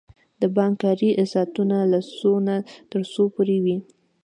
[0.41, 2.55] د بانک کاری ساعتونه له څو نه
[2.91, 3.77] تر څو پوری وی؟